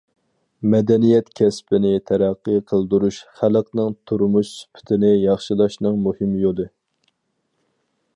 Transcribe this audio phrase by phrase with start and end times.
[0.73, 6.67] مەدەنىيەت كەسپىنى تەرەققىي قىلدۇرۇش خەلقنىڭ تۇرمۇش سۈپىتىنى ياخشىلاشنىڭ مۇھىم يولى.